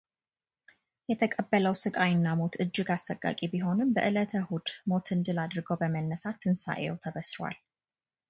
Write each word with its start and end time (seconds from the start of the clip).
የተቀበለው 1.11 1.73
ስቃይ 1.81 2.11
እና 2.15 2.27
ሞት 2.39 2.53
እጅግ 2.63 2.87
አሰቃቂ 2.95 3.39
ቢሆንም 3.51 3.91
በዕለተ 3.97 4.31
እሁድ 4.41 4.67
ሞትን 4.91 5.21
ድል 5.27 5.37
አድርጎ 5.45 5.69
በመነሳት 5.81 6.39
ትንሳኤው 6.45 6.97
ተበስሯል። 7.05 7.55